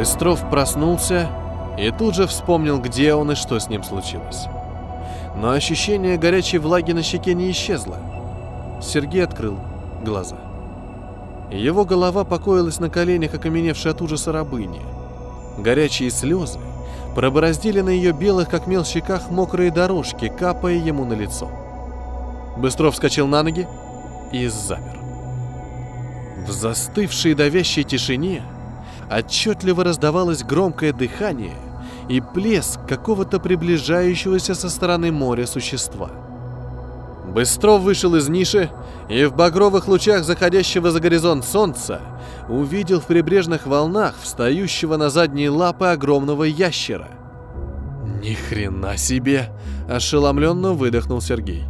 [0.00, 1.28] Быстров проснулся
[1.76, 4.46] и тут же вспомнил, где он и что с ним случилось.
[5.36, 7.98] Но ощущение горячей влаги на щеке не исчезло.
[8.80, 9.58] Сергей открыл
[10.02, 10.38] глаза.
[11.50, 14.80] Его голова покоилась на коленях, окаменевшей от ужаса рабыни.
[15.58, 16.60] Горячие слезы
[17.14, 21.50] пробороздили на ее белых, как мел, щеках мокрые дорожки, капая ему на лицо.
[22.56, 23.68] Быстров вскочил на ноги
[24.32, 24.98] и замер.
[26.46, 28.42] В застывшей давящей тишине
[29.10, 31.56] отчетливо раздавалось громкое дыхание
[32.08, 36.10] и плеск какого-то приближающегося со стороны моря существа.
[37.32, 38.70] Быстров вышел из ниши
[39.08, 42.00] и в багровых лучах заходящего за горизонт солнца
[42.48, 47.08] увидел в прибрежных волнах встающего на задние лапы огромного ящера.
[48.20, 49.50] «Ни хрена себе!»–
[49.88, 51.64] ошеломленно выдохнул Сергей.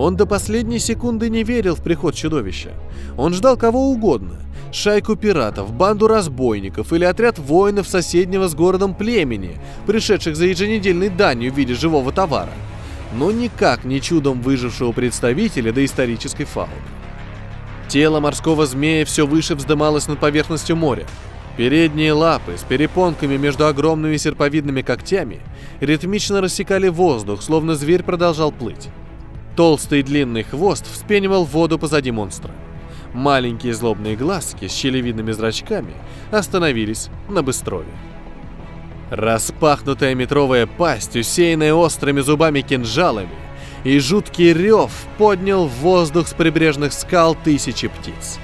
[0.00, 2.70] Он до последней секунды не верил в приход чудовища.
[3.18, 4.36] Он ждал кого угодно.
[4.72, 11.52] Шайку пиратов, банду разбойников или отряд воинов соседнего с городом племени, пришедших за еженедельной данью
[11.52, 12.54] в виде живого товара.
[13.14, 16.72] Но никак не чудом выжившего представителя доисторической фауны.
[17.88, 21.04] Тело морского змея все выше вздымалось над поверхностью моря.
[21.58, 25.40] Передние лапы с перепонками между огромными серповидными когтями
[25.80, 28.88] ритмично рассекали воздух, словно зверь продолжал плыть.
[29.60, 32.50] Толстый длинный хвост вспенивал воду позади монстра.
[33.12, 35.92] Маленькие злобные глазки с щелевидными зрачками
[36.30, 37.92] остановились на быстрове.
[39.10, 43.28] Распахнутая метровая пасть, усеянная острыми зубами-кинжалами,
[43.84, 48.38] и жуткий рев поднял в воздух с прибрежных скал тысячи птиц.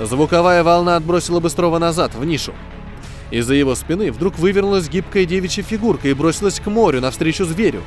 [0.00, 2.52] Звуковая волна отбросила Быстрова назад, в нишу.
[3.30, 7.82] Из-за его спины вдруг вывернулась гибкая девичья фигурка и бросилась к морю навстречу зверю.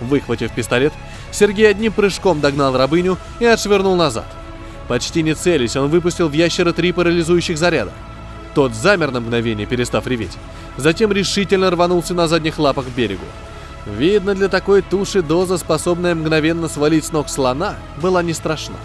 [0.00, 0.92] Выхватив пистолет,
[1.34, 4.26] Сергей одним прыжком догнал рабыню и отшвырнул назад.
[4.86, 7.90] Почти не целясь, он выпустил в ящера три парализующих заряда.
[8.54, 10.38] Тот замер на мгновение, перестав реветь.
[10.76, 13.24] Затем решительно рванулся на задних лапах к берегу.
[13.84, 18.76] Видно, для такой туши доза, способная мгновенно свалить с ног слона, была не страшна.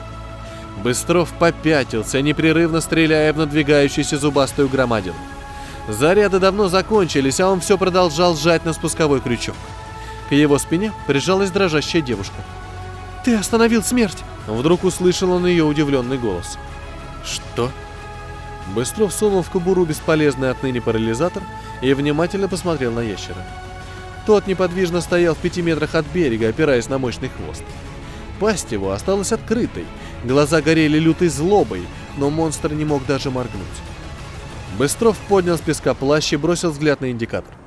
[0.83, 5.15] Быстров попятился, непрерывно стреляя в надвигающуюся зубастую громадину.
[5.87, 9.55] Заряды давно закончились, а он все продолжал сжать на спусковой крючок.
[10.29, 12.35] К его спине прижалась дрожащая девушка.
[13.25, 16.57] «Ты остановил смерть!» Вдруг услышал он ее удивленный голос.
[17.25, 17.71] «Что?»
[18.75, 21.41] Быстров сунул в кобуру бесполезный отныне парализатор
[21.81, 23.43] и внимательно посмотрел на ящера.
[24.27, 27.63] Тот неподвижно стоял в пяти метрах от берега, опираясь на мощный хвост.
[28.39, 29.85] Пасть его осталась открытой,
[30.23, 31.87] глаза горели лютой злобой,
[32.17, 33.65] но монстр не мог даже моргнуть.
[34.77, 37.58] Быстров поднял с песка плащ и бросил взгляд на индикатор.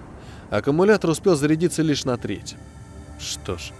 [0.52, 2.56] Аккумулятор успел зарядиться лишь на треть.
[3.18, 3.72] Что ж,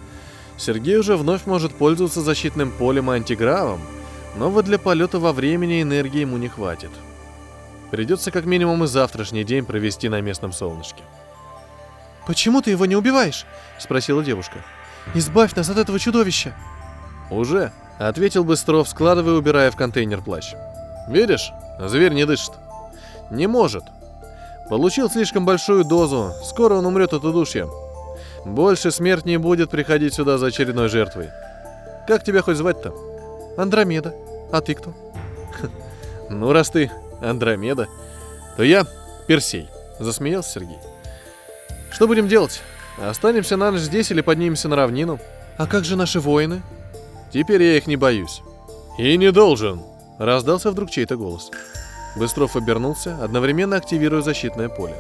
[0.56, 3.78] Сергей уже вновь может пользоваться защитным полем и антигравом,
[4.37, 6.88] но вот для полета во времени энергии ему не хватит.
[7.91, 11.03] Придется как минимум и завтрашний день провести на местном солнышке.
[12.27, 13.44] «Почему ты его не убиваешь?»—
[13.78, 14.65] спросила девушка.
[15.12, 16.54] «Избавь нас от этого чудовища!»
[17.31, 20.54] «Уже»,— ответил Быстров, складывая и убирая в контейнер плащ.
[21.06, 22.54] «Видишь, зверь не дышит.
[23.31, 23.84] Не может.
[24.69, 27.69] Получил слишком большую дозу, скоро он умрет от удушья.
[28.45, 31.31] Больше смерть не будет приходить сюда за очередной жертвой.
[32.06, 32.95] Как тебя хоть звать-то?
[33.56, 34.15] Андромеда.
[34.51, 34.93] А ты кто?
[36.31, 36.91] Ну, раз ты
[37.21, 37.89] Андромеда,
[38.56, 38.87] то я
[39.27, 39.69] Персей,
[39.99, 40.78] засмеялся Сергей.
[41.91, 42.62] Что будем делать?
[42.99, 45.19] Останемся на ночь здесь или поднимемся на равнину?
[45.59, 46.62] А как же наши воины?
[47.33, 48.43] Теперь я их не боюсь.
[48.99, 49.83] И не должен,
[50.19, 51.51] раздался вдруг чей-то голос.
[52.17, 54.97] Быстров обернулся, одновременно активируя защитное поле.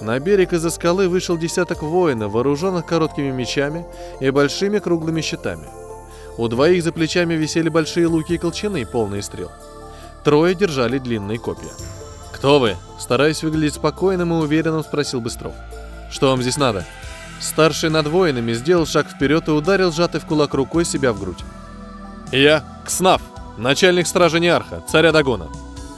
[0.00, 3.86] На берег из-за скалы вышел десяток воинов, вооруженных короткими мечами
[4.20, 5.66] и большими круглыми щитами.
[6.36, 9.50] У двоих за плечами висели большие луки и колчаны, полные стрел.
[10.24, 11.70] Трое держали длинные копья.
[12.32, 15.54] «Кто вы?» Стараясь выглядеть спокойным и уверенным, спросил Быстров.
[16.10, 16.84] «Что вам здесь надо?»
[17.40, 21.44] Старший над воинами сделал шаг вперед и ударил сжатый в кулак рукой себя в грудь.
[22.32, 23.22] «Я Кснав,
[23.56, 25.48] начальник стражи Неарха, царя Дагона.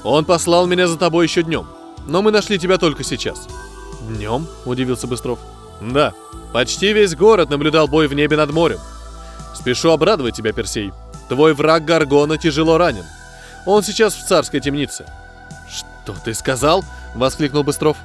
[0.07, 1.67] Он послал меня за тобой еще днем,
[2.07, 3.49] но мы нашли тебя только сейчас».
[4.03, 5.41] «Днем?»– удивился Быстров.
[5.81, 6.13] «Да,
[6.53, 8.79] почти весь город наблюдал бой в небе над морем.
[9.53, 10.93] Спешу обрадовать тебя, Персей.
[11.29, 13.05] Твой враг Гаргона тяжело ранен.
[13.67, 15.07] Он сейчас в царской темнице».
[15.69, 16.85] «Что ты сказал?»–
[17.17, 17.97] воскликнул Быстров.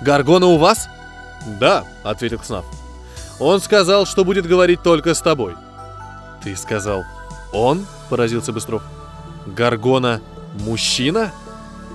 [0.00, 0.88] «Гаргона у вас?»
[1.60, 2.64] «Да»,— ответил Кснав.
[3.38, 5.56] «Он сказал, что будет говорить только с тобой».
[6.42, 7.04] «Ты сказал,
[7.52, 8.82] он?»— поразился Быстров.
[9.44, 10.22] «Гаргона
[10.54, 11.32] мужчина?»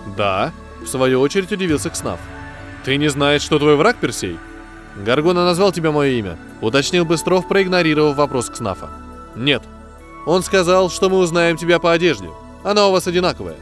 [0.06, 2.20] «Да»,— в свою очередь удивился Кснав.
[2.84, 4.38] «Ты не знаешь, что твой враг, Персей?»
[4.96, 8.90] «Гаргона назвал тебя мое имя»,— уточнил Быстров, проигнорировав вопрос Кснафа.
[9.36, 9.64] «Нет.
[10.26, 12.30] Он сказал, что мы узнаем тебя по одежде.
[12.64, 13.58] Она у вас одинаковая».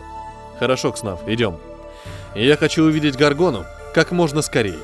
[0.60, 1.58] «Хорошо, Кснав, идем.
[2.36, 4.80] Я хочу увидеть Гаргону как можно скорее.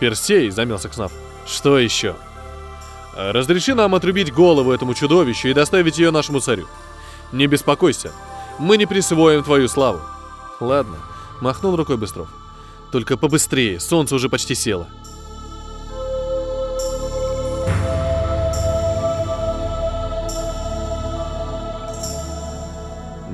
[0.00, 1.12] Персей, замялся Кснав.
[1.46, 2.16] Что еще?
[3.16, 6.66] Разреши нам отрубить голову этому чудовищу и доставить ее нашему царю.
[7.32, 8.12] Не беспокойся,
[8.58, 10.00] мы не присвоим твою славу.
[10.60, 10.96] Ладно,
[11.40, 12.28] махнул рукой Быстров.
[12.90, 14.86] Только побыстрее, солнце уже почти село.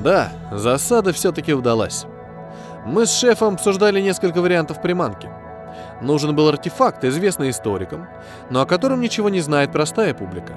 [0.03, 2.05] Да, засада все-таки удалась.
[2.85, 5.27] Мы с шефом обсуждали несколько вариантов приманки.
[6.01, 8.07] Нужен был артефакт, известный историкам,
[8.51, 10.53] но о котором ничего не знает простая публика.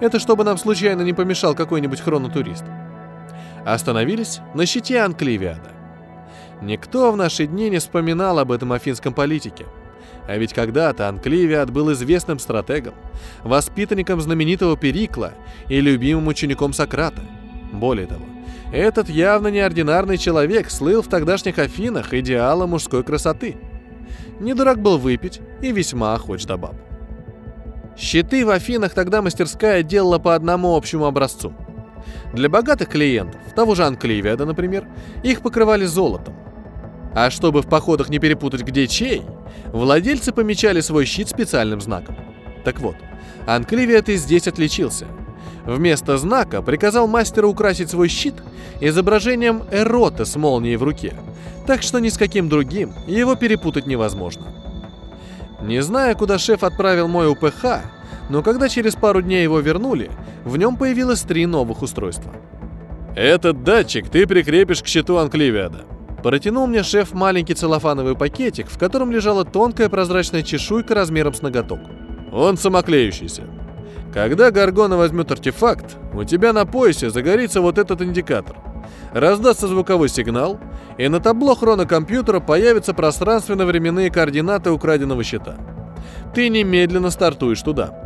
[0.00, 2.64] Это чтобы нам случайно не помешал какой-нибудь хронотурист.
[3.64, 5.71] Остановились на щите Анкливиада.
[6.62, 9.66] Никто в наши дни не вспоминал об этом афинском политике.
[10.28, 12.94] А ведь когда-то Анкливиад был известным стратегом,
[13.42, 15.32] воспитанником знаменитого Перикла
[15.68, 17.22] и любимым учеником Сократа.
[17.72, 18.24] Более того,
[18.72, 23.56] этот явно неординарный человек слыл в тогдашних Афинах идеалом мужской красоты.
[24.38, 26.76] Не дурак был выпить и весьма охоч до баб.
[27.98, 31.52] Щиты в Афинах тогда мастерская делала по одному общему образцу.
[32.32, 34.86] Для богатых клиентов, того же Анкливиада, например,
[35.22, 36.34] их покрывали золотом.
[37.14, 39.22] А чтобы в походах не перепутать где чей,
[39.72, 42.16] владельцы помечали свой щит специальным знаком.
[42.64, 42.96] Так вот,
[43.46, 45.06] Анкливиад и здесь отличился–
[45.64, 48.34] Вместо знака приказал мастеру украсить свой щит
[48.80, 51.14] изображением эрота с молнией в руке,
[51.66, 54.46] так что ни с каким другим его перепутать невозможно.
[55.62, 57.82] Не зная, куда шеф отправил мой УПХ,
[58.28, 60.10] но когда через пару дней его вернули,
[60.44, 62.32] в нем появилось три новых устройства.
[63.14, 65.84] «Этот датчик ты прикрепишь к щиту Анкливиада»,
[66.22, 71.80] Протянул мне шеф маленький целлофановый пакетик, в котором лежала тонкая прозрачная чешуйка размером с ноготок.
[72.32, 73.42] Он самоклеющийся.
[74.14, 78.56] Когда Гаргона возьмет артефакт, у тебя на поясе загорится вот этот индикатор.
[79.12, 80.60] Раздастся звуковой сигнал,
[80.98, 85.56] и на табло хронокомпьютера появятся пространственно-временные координаты украденного щита.
[86.34, 88.01] Ты немедленно стартуешь туда.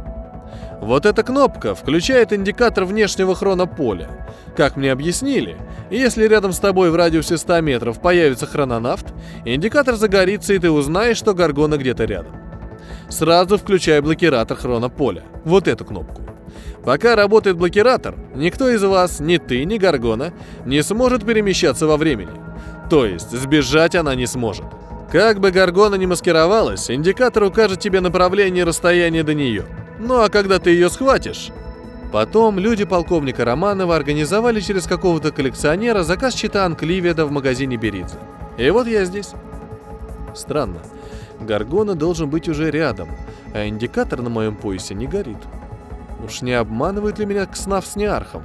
[0.80, 4.08] Вот эта кнопка включает индикатор внешнего хронополя.
[4.56, 5.56] Как мне объяснили,
[5.90, 9.06] если рядом с тобой в радиусе 100 метров появится хрононавт,
[9.44, 12.46] индикатор загорится, и ты узнаешь, что Гаргона где-то рядом
[13.08, 15.22] сразу включай блокиратор хронополя.
[15.44, 16.22] Вот эту кнопку.
[16.84, 20.32] Пока работает блокиратор, никто из вас, ни ты, ни Гаргона,
[20.64, 22.30] не сможет перемещаться во времени.
[22.88, 24.66] То есть сбежать она не сможет.
[25.10, 29.64] Как бы Гаргона не маскировалась, индикатор укажет тебе направление и расстояние до нее.
[29.98, 31.50] Ну а когда ты ее схватишь...
[32.12, 38.16] Потом люди полковника Романова организовали через какого-то коллекционера заказ чита Анкливиада в магазине Беридзе.
[38.56, 39.32] И вот я здесь.
[40.34, 40.78] Странно.
[41.40, 43.08] Гаргона должен быть уже рядом,
[43.52, 45.38] а индикатор на моем поясе не горит.
[46.24, 48.44] Уж не обманывает ли меня Кснав с Неархом?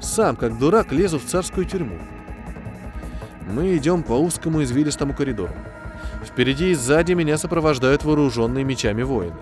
[0.00, 1.98] Сам, как дурак, лезу в царскую тюрьму.
[3.50, 5.52] Мы идем по узкому извилистому коридору.
[6.24, 9.36] Впереди и сзади меня сопровождают вооруженные мечами воины.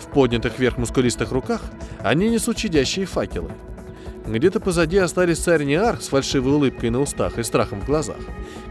[0.00, 1.62] В поднятых вверх мускулистых руках
[2.00, 3.50] они несут чадящие факелы–
[4.28, 8.18] где-то позади остались царь Неарх с фальшивой улыбкой на устах и страхом в глазах,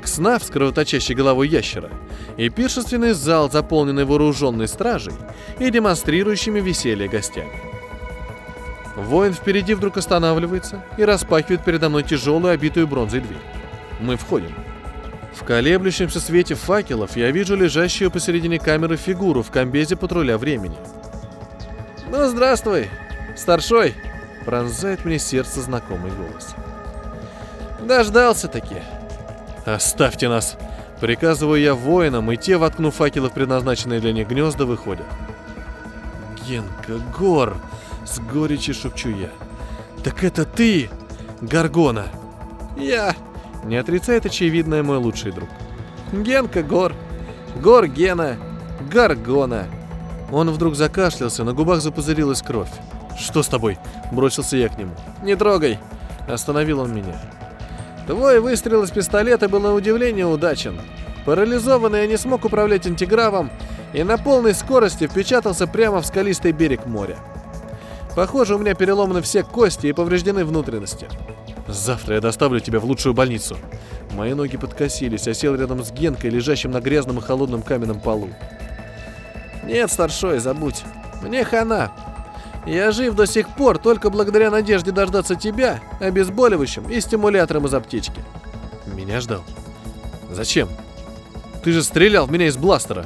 [0.04, 1.89] Кснав с кровоточащей головой ящера
[2.38, 5.13] и пиршественный зал, заполненный вооруженной стражей
[5.60, 7.51] и демонстрирующими веселье гостями.
[8.96, 13.38] Воин впереди вдруг останавливается и распахивает передо мной тяжелую, обитую бронзой дверь.
[14.00, 14.54] Мы входим.
[15.38, 20.75] В колеблющемся свете факелов я вижу лежащую посередине камеры фигуру в комбезе патруля времени.
[22.10, 22.89] «Ну, здравствуй,
[23.36, 23.94] старшой!»
[24.46, 26.56] Пронзает мне сердце знакомый голос.
[27.82, 28.77] Дождался-таки.
[29.65, 30.58] Оставьте нас.
[31.01, 35.06] Приказываю я воинам, и те, воткнув факелы в предназначенные для них гнезда, выходят.
[36.48, 37.58] Генка, Гор!
[38.06, 39.29] С горечи шепчу я.
[40.03, 40.89] Так это ты,
[41.41, 42.08] Гаргона!
[42.77, 43.15] Я!
[43.68, 45.50] Не отрицает очевидное мой лучший друг.
[46.14, 46.94] Генка, Гор!
[47.62, 48.38] Гор, Гена!
[48.90, 49.66] Гаргона!
[50.32, 52.70] Он вдруг закашлялся, на губах запузырилась кровь.
[53.20, 53.78] «Что с тобой?»–
[54.12, 54.94] бросился я к нему.
[55.24, 55.80] «Не трогай!»–
[56.30, 57.20] остановил он меня.
[58.06, 60.80] Твой выстрел из пистолета был на удивление удачен.
[61.26, 63.50] Парализованный я не смог управлять антигравом
[63.92, 67.18] и на полной скорости впечатался прямо в скалистый берег моря.
[68.16, 71.08] Похоже, у меня переломаны все кости и повреждены внутренности.
[71.68, 73.58] Завтра я доставлю тебя в лучшую больницу.
[74.14, 78.30] Мои ноги подкосились, а сел рядом с Генкой, лежащим на грязном и холодном каменном полу.
[79.64, 80.84] Нет, старшой, забудь.
[81.22, 81.92] Мне хана.
[82.66, 88.22] Я жив до сих пор только благодаря надежде дождаться тебя, обезболивающим и стимулятором из аптечки.
[88.86, 89.44] Меня ждал.
[90.32, 90.70] Зачем?
[91.64, 93.06] Ты же стрелял в меня из бластера.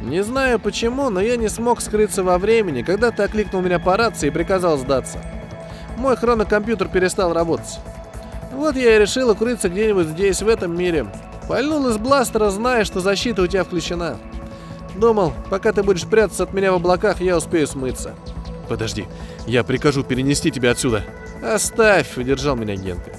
[0.00, 3.96] Не знаю почему, но я не смог скрыться во времени, когда ты окликнул меня по
[3.96, 5.18] рации и приказал сдаться.
[5.96, 7.78] Мой хронокомпьютер перестал работать.
[8.52, 11.06] Вот я и решил укрыться где-нибудь здесь, в этом мире.
[11.48, 14.16] Пальнул из бластера, зная, что защита у тебя включена.
[14.96, 18.14] Думал, пока ты будешь прятаться от меня в облаках, я успею смыться.
[18.68, 19.06] Подожди,
[19.46, 21.04] я прикажу перенести тебя отсюда.
[21.42, 23.12] Оставь, удержал меня Генка.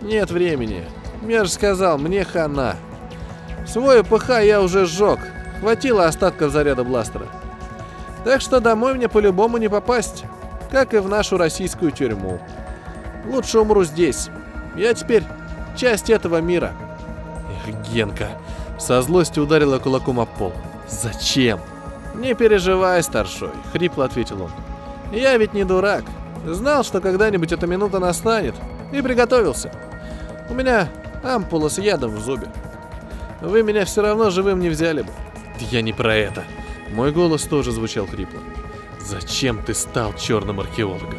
[0.00, 0.84] Нет времени.
[1.26, 2.76] Я же сказал, мне хана.
[3.66, 5.18] Свой ПХ я уже сжег.
[5.60, 7.26] Хватило остатков заряда бластера.
[8.24, 10.24] Так что домой мне по-любому не попасть.
[10.70, 12.40] Как и в нашу российскую тюрьму.
[13.26, 14.28] Лучше умру здесь.
[14.76, 15.24] Я теперь
[15.76, 16.72] часть этого мира.
[17.66, 18.28] Эх, Генка.
[18.78, 20.52] Со злостью ударила кулаком об пол.
[20.88, 21.60] Зачем?
[22.14, 24.50] Не переживай, старшой, хрипло ответил он.
[25.12, 26.04] Я ведь не дурак.
[26.46, 28.54] Знал, что когда-нибудь эта минута настанет.
[28.92, 29.72] И приготовился.
[30.48, 30.88] У меня
[31.22, 32.48] ампула с ядом в зубе.
[33.40, 35.10] Вы меня все равно живым не взяли бы.
[35.70, 36.44] Я не про это.
[36.92, 38.40] Мой голос тоже звучал хрипло.
[39.08, 41.18] Зачем ты стал черным археологом?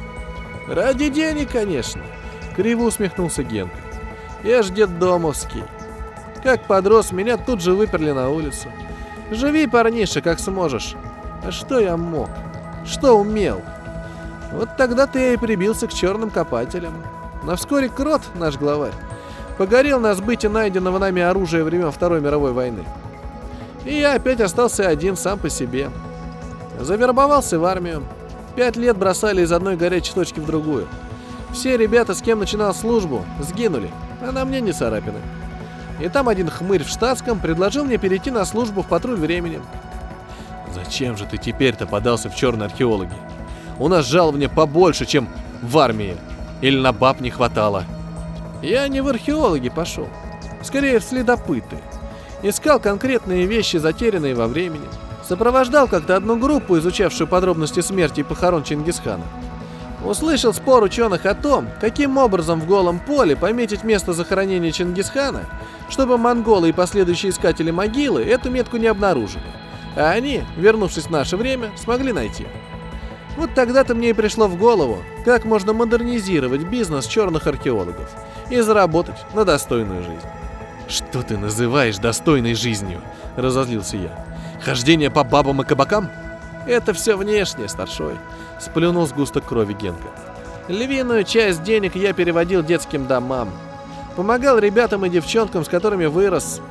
[0.67, 2.03] Ради денег, конечно.
[2.55, 3.77] Криво усмехнулся Генка.
[4.43, 5.63] Я ж детдомовский.
[6.43, 8.67] Как подрос, меня тут же выперли на улицу.
[9.31, 10.93] Живи, парниша, как сможешь.
[11.43, 12.29] А что я мог?
[12.86, 13.63] Что умел?
[14.51, 16.93] Вот тогда-то и прибился к черным копателям.
[17.41, 18.93] Но вскоре Крот, наш главарь,
[19.58, 22.86] погорел на сбыте найденного нами оружия времен Второй мировой войны.
[23.84, 25.89] И я опять остался один сам по себе.
[26.79, 28.03] Завербовался в армию.
[28.55, 30.88] Пять лет бросали из одной горячей точки в другую.
[31.51, 33.89] Все ребята, с кем начинал службу, сгинули,
[34.21, 35.19] а на мне не царапины.
[36.00, 39.59] И там один хмырь в штатском предложил мне перейти на службу в патруль времени.
[40.74, 43.13] Зачем же ты теперь-то подался в черные археологи?
[43.79, 45.27] У нас жалования побольше, чем
[45.62, 46.15] в армии.
[46.62, 47.83] Или на баб не хватало.
[48.62, 50.07] Я не в археологи пошел.
[50.62, 51.77] Скорее в следопыты.
[52.43, 54.86] Искал конкретные вещи, затерянные во времени.
[55.29, 59.25] Сопровождал как-то одну группу, изучавшую подробности смерти и похорон Чингисхана.
[60.03, 65.45] Услышал спор ученых о том, каким образом в голом поле пометить место захоронения Чингисхана,
[65.88, 69.43] чтобы монголы и последующие искатели могилы эту метку не обнаружили.
[69.95, 72.48] А они, вернувшись в наше время, смогли найти.
[73.38, 78.09] Вот тогда-то мне и пришло в голову, как можно модернизировать бизнес черных археологов
[78.50, 80.27] и заработать на достойную жизнь.
[80.88, 83.01] «Что ты называешь достойной жизнью?»–
[83.36, 84.28] разозлился я.
[84.62, 86.10] «Хождение по бабам и кабакам?»
[86.68, 88.16] «Это все внешнее, старшой»,–
[88.60, 90.10] сплюнул сгусток крови Генка.
[90.68, 93.50] «Львиную часть денег я переводил детским домам.
[94.16, 96.62] Помогал ребятам и девчонкам, с которыми вырос.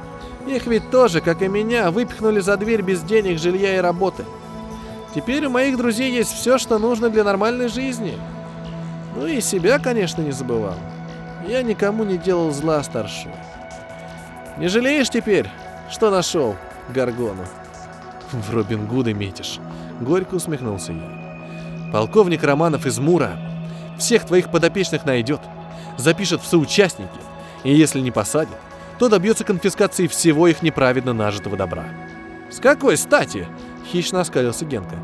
[0.46, 4.24] Их ведь тоже, как и меня, выпихнули за дверь без денег, жилья и работы.
[5.14, 8.18] Теперь у моих друзей есть все, что нужно для нормальной жизни.
[9.16, 10.76] Ну и себя, конечно, не забывал.
[11.46, 13.32] Я никому не делал зла, старшой.
[14.58, 15.48] Не жалеешь теперь,
[15.90, 16.56] что нашел
[16.90, 17.44] Гаргону?
[18.32, 19.58] В Робин Гуда метишь.
[20.00, 21.90] Горько усмехнулся я.
[21.92, 23.38] Полковник Романов из Мура
[23.98, 25.40] всех твоих подопечных найдет,
[25.96, 27.08] запишет в соучастники,
[27.64, 28.56] и если не посадит,
[28.98, 31.84] то добьется конфискации всего их неправедно нажитого добра.
[32.50, 33.46] «С какой стати?»—
[33.92, 34.96] хищно оскалился Генка.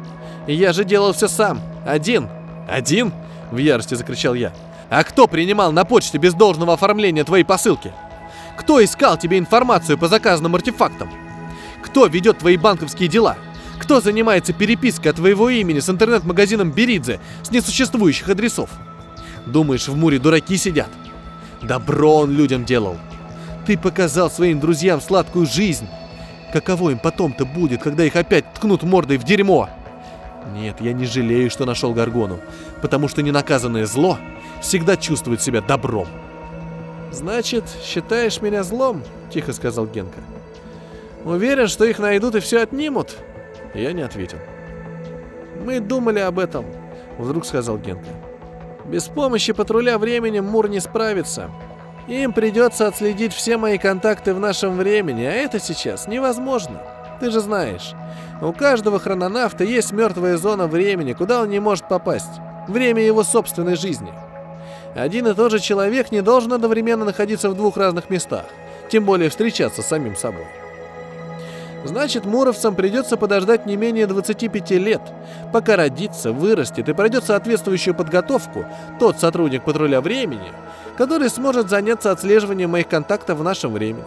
[0.46, 2.28] «Я же делал все сам, один!»
[2.68, 3.12] «Один?»—
[3.50, 4.52] в ярости закричал я.
[4.90, 7.92] «А кто принимал на почте без должного оформления твои посылки?
[8.56, 11.10] Кто искал тебе информацию по заказанным артефактам?
[11.84, 13.36] Кто ведет твои банковские дела?
[13.78, 18.70] Кто занимается перепиской от твоего имени с интернет-магазином Беридзе с несуществующих адресов?
[19.46, 20.88] Думаешь, в Муре дураки сидят?
[21.62, 22.96] Добро он людям делал.
[23.66, 25.86] Ты показал своим друзьям сладкую жизнь.
[26.52, 29.68] Каково им потом-то будет, когда их опять ткнут мордой в дерьмо?
[30.54, 32.40] Нет, я не жалею, что нашел Гаргону,
[32.80, 34.18] потому что ненаказанное зло
[34.60, 36.08] всегда чувствует себя добром.
[37.12, 40.20] «Значит, считаешь меня злом?»— тихо сказал Генка.
[41.24, 43.16] «Уверен, что их найдут и все отнимут?»
[43.74, 44.38] Я не ответил.
[45.64, 46.66] «Мы думали об этом»,—
[47.18, 48.10] вдруг сказал Генка.
[48.84, 51.50] «Без помощи патруля временем Мур не справится.
[52.06, 56.82] Им придется отследить все мои контакты в нашем времени, а это сейчас невозможно.
[57.18, 57.94] Ты же знаешь,
[58.42, 62.40] у каждого хрононавта есть мертвая зона времени, куда он не может попасть.
[62.68, 64.12] Время его собственной жизни.
[64.94, 68.44] Один и тот же человек не должен одновременно находиться в двух разных местах,
[68.90, 70.46] тем более встречаться с самим собой.
[71.84, 75.02] Значит, муровцам придется подождать не менее 25 лет,
[75.52, 78.64] пока родится, вырастет и пройдет соответствующую подготовку
[78.98, 80.50] тот сотрудник патруля времени,
[80.96, 84.04] который сможет заняться отслеживанием моих контактов в нашем времени.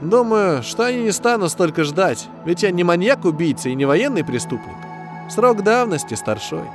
[0.00, 4.76] Думаю, что они не станут столько ждать, ведь я не маньяк-убийца и не военный преступник.
[5.30, 6.68] Срок давности старшой.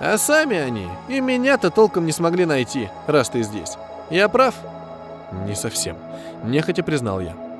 [0.00, 3.76] А сами они и меня-то толком не смогли найти, раз ты здесь.
[4.08, 4.54] Я прав?
[5.46, 5.96] Не совсем.
[6.44, 7.51] Нехотя признал я.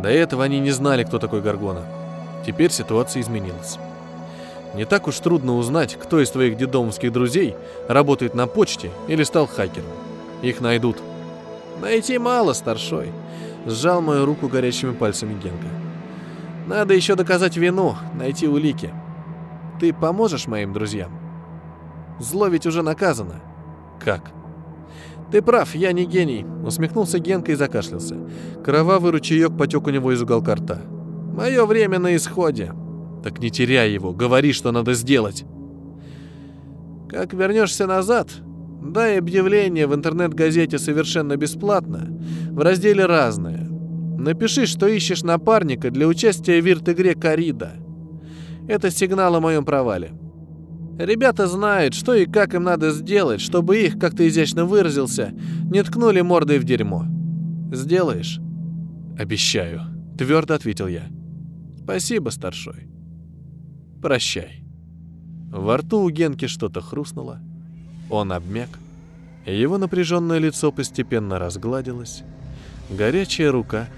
[0.00, 1.82] До этого они не знали, кто такой Гаргона.
[2.46, 3.78] Теперь ситуация изменилась.
[4.74, 7.54] Не так уж трудно узнать, кто из твоих дедомовских друзей
[7.88, 9.90] работает на почте или стал хакером.
[10.40, 10.96] Их найдут.
[11.80, 13.12] Найти мало, старшой.
[13.66, 15.68] Сжал мою руку горячими пальцами Генка.
[16.66, 18.92] Надо еще доказать вину, найти улики.
[19.78, 21.12] Ты поможешь моим друзьям?
[22.18, 23.40] Зло ведь уже наказано.
[24.00, 24.30] Как?
[25.32, 28.16] Ты прав, я не гений, усмехнулся Генка и закашлялся.
[28.62, 30.82] Кровавый ручеек потек у него из уголка рта.
[31.34, 32.72] Мое время на исходе.
[33.24, 35.44] Так не теряй его, говори, что надо сделать.
[37.08, 38.28] Как вернешься назад,
[38.82, 42.08] дай объявление в интернет-газете совершенно бесплатно,
[42.50, 43.66] в разделе «Разное».
[44.18, 47.72] Напиши, что ищешь напарника для участия в вирт-игре «Корида».
[48.68, 50.12] Это сигнал о моем провале.
[51.04, 55.34] Ребята знают, что и как им надо сделать, чтобы их, как ты изящно выразился,
[55.68, 57.06] не ткнули мордой в дерьмо.
[57.72, 58.38] Сделаешь?
[59.18, 59.82] Обещаю,
[60.16, 61.08] твердо ответил я.
[61.82, 62.86] Спасибо, старшой.
[64.00, 64.62] Прощай.
[65.50, 67.40] Во рту у Генки что-то хрустнуло.
[68.08, 68.68] Он обмяк.
[69.44, 72.22] Его напряженное лицо постепенно разгладилось.
[72.90, 73.88] Горячая рука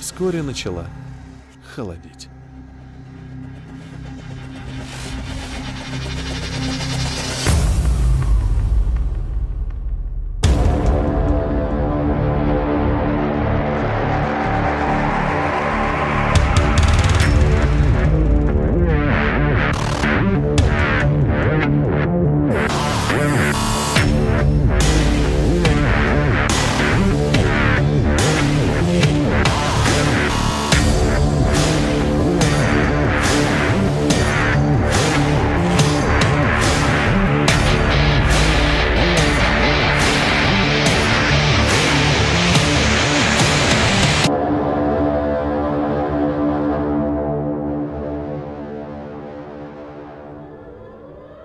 [0.00, 0.86] вскоре начала
[1.74, 2.30] холодеть.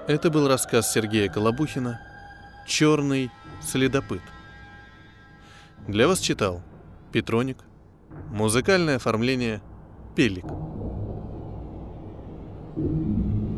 [0.10, 2.02] Это был рассказ Сергея Колобухина
[2.66, 3.30] «Черный
[3.62, 4.24] следопыт».
[5.88, 6.64] Для вас читал
[7.12, 7.60] Петроник,
[8.32, 9.62] музыкальное оформление
[10.16, 10.46] Пелик.
[12.76, 13.49] thank you